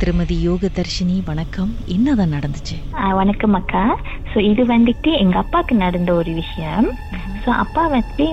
[0.00, 1.70] திருமதி யோக தர்ஷினி வணக்கம்.
[1.86, 2.76] என்னதான் நடந்துச்சு?
[3.20, 3.82] வணக்கம் அக்கா.
[4.30, 6.86] ஸோ இது வந்துட்டு எங்க அப்பாவுக்கு நடந்த ஒரு விஷயம்.
[7.42, 8.26] ஸோ அப்பா வந்துட்டு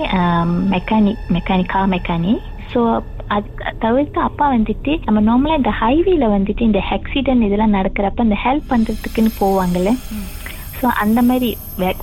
[0.74, 2.42] மெக்கானிக் மெக்கானிக் மெக்கானிக்
[2.72, 2.80] ஸோ
[3.28, 8.70] அது தவிர்த்து அப்பா வந்துட்டு நம்ம நார்மலாக இந்த ஹைவேல வந்துட்டு இந்த ஆக்சிடென்ட் இதெல்லாம் நடக்கிறப்ப இந்த ஹெல்ப்
[8.72, 9.92] பண்றதுக்குன்னு போவாங்கல்ல.
[10.78, 11.48] ஸோ அந்த மாதிரி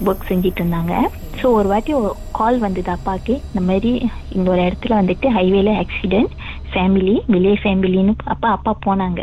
[0.08, 0.94] ஒர்க் செஞ்சுட்டு இருந்தாங்க.
[1.42, 1.92] ஸோ ஒரு வாட்டி
[2.32, 3.92] கால் வந்தது அப்பாவுக்கு இந்த மாதிரி
[4.38, 6.34] இந்த ஒரு இடத்துல வந்துட்டு ஹைவேல ஆக்சிடென்ட்
[6.74, 9.22] ஃபேமிலி வில்லேஜ் ஃபேமிலின்னு அப்பா அப்பா போனாங்க.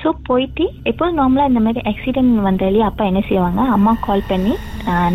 [0.00, 3.60] ஸோ போயிட்டு எப்போதும் நார்மலாக இந்த மாதிரி ஆக்சிடென்ட் வந்தாலே அப்பா என்ன செய்வாங்க?
[3.76, 4.54] அம்மா கால் பண்ணி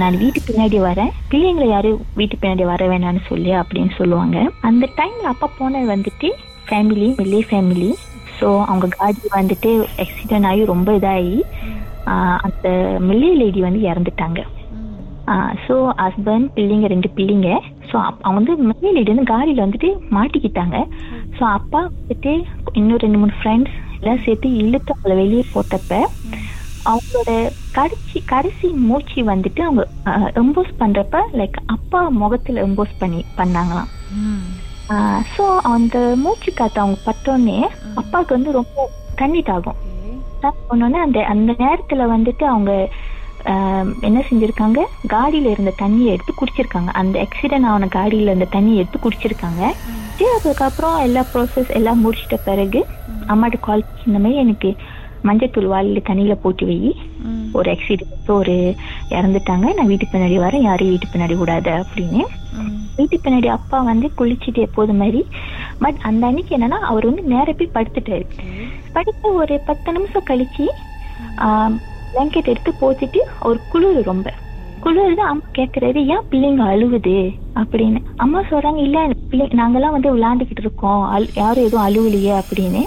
[0.02, 1.12] நான் வீட்டு பின்னாடி வரேன்.
[1.32, 4.38] பிள்ளைங்களை யாரும் வீட்டு பின்னாடி வர வேணாம்னு சொல்லி அப்படின்னு சொல்லுவாங்க.
[4.70, 6.30] அந்த டைம்ல அப்பா போனது வந்துட்டு
[6.70, 7.92] ஃபேமிலி வில்லேஜ் ஃபேமிலி
[8.40, 9.72] ஸோ அவங்க காடி வந்துட்டு
[10.06, 11.38] ஆக்சிடென்ட் ஆகி ரொம்ப இதாகி
[12.48, 12.68] அந்த
[13.08, 14.42] மில்லே லேடி வந்து இறந்துட்டாங்க.
[15.66, 17.50] ஸோ ஹஸ்பண்ட் பிள்ளைங்க ரெண்டு பிள்ளைங்க.
[17.92, 20.78] ஸோ அவங்க வந்து மில்லே லேடி வந்து காடியில் வந்துட்டு மாட்டிக்கிட்டாங்க.
[21.38, 22.34] ஸோ அப்பா வந்துட்டு
[22.74, 25.94] இன்னும் ரெண்டு மூணு ஃப்ரெண்ட்ஸ் எல்லாம் சேர்த்து இழுத்து அவங்கள வெளியே போட்டப்ப
[26.86, 27.32] அவங்களோட
[27.72, 29.84] கடைசி கடைசி மூச்சு வந்துட்டு அவங்க
[30.42, 33.92] எம்போஸ் பண்றப்ப லைக் அப்பா முகத்துல எம்போஸ் பண்ணி பண்ணாங்களாம்.
[35.34, 35.44] ஸோ
[35.74, 37.58] அந்த மூச்சு காத்து அவங்க பட்டோன்னே
[37.96, 38.80] அப்பாவுக்கு வந்து ரொம்ப
[39.18, 39.78] கண்ணிட் ஆகும்
[40.70, 42.72] ஒன்னொன்னு அந்த அந்த நேரத்துல வந்துட்டு அவங்க
[44.08, 44.80] என்ன செஞ்சிருக்காங்க?
[45.14, 46.90] காடியில இருந்த தண்ணியை எடுத்து குடிச்சிருக்காங்க.
[47.02, 49.62] அந்த ஆக்சிடென்ட் ஆன காடியில இருந்த தண்ணியை எடுத்து குடிச்சிருக்காங்க.
[50.18, 52.82] சரி, அதுக்கப்புறம் எல்லா ப்ராசஸ் எல்லாம் முடிச்சிட்ட பிறகு
[53.34, 54.70] அம்மாட்ட கால் இந்த மாதிரி எனக்கு
[55.24, 56.78] மஞ்சத்தூள் வாளியில தண்ணியில போட்டு வை.
[57.54, 58.56] ஒரு ஆக்சிடென்ட் ஒரு
[59.10, 59.66] இறந்துட்டாங்க.
[59.78, 60.68] நான் வீட்டுக்கு பின்னாடி வரேன்.
[60.70, 62.22] யாரையும் வீட்டுக்கு பின்னாடி விடாத அப்படின்னு.
[62.98, 65.22] வீட்டுக்கு பின்னாடி அப்பா வந்து குளிச்சுட்டு எப்போது மாதிரி.
[65.80, 68.26] பட் அந்த அன்னைக்கு என்னன்னா அவர் வந்து நேர போய் படுத்துட்டாரு.
[68.94, 70.66] படுத்த ஒரு பத்து நிமிஷம் கழிச்சு
[72.14, 74.34] பிளாங்கெட் எடுத்து போத்திட்டு அவர் குளிர் ரொம்ப.
[74.80, 77.38] குளிர் தான் அம்மா கேக்குறாரு ஏன் பிள்ளைங்க அழுவுது?
[77.56, 78.00] அப்படின்னு.
[78.16, 81.18] அம்மா சொல்றாங்க இல்ல பிள்ளை நாங்கெல்லாம் வந்து விளையாண்டுக்கிட்டு இருக்கோம்.
[81.18, 82.86] அழு- யாரும் எதுவும் அழுவலையே அப்படின்னு.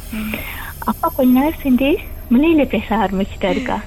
[0.79, 1.97] அப்பா கொஞ்ச நேரம் செஞ்சு
[2.31, 3.81] மில்லையில பேச ஆரம்பிச்சிட்டாருக்கா.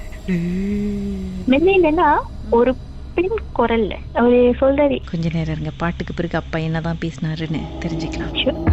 [1.48, 2.10] மில்லையிலன்னா
[2.50, 2.74] ஒரு
[3.14, 8.32] பெண் குரல்ல அவரு சொல்றாரு கொஞ்ச நேரம் இருங்க பாட்டுக்கு பிறகு அப்பா என்னதான் பேசினாருன்னு தெரிஞ்சுக்கலாம்.
[8.32, 8.72] "Sure."